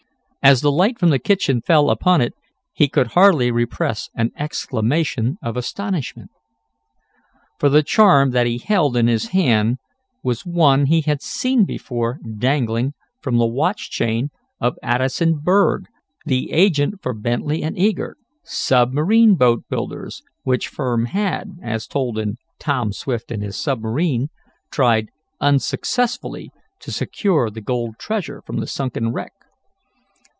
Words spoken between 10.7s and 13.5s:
he had seen before dangling from the